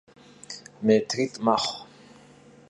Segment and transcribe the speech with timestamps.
[0.85, 1.75] Mêtrit' mexhu.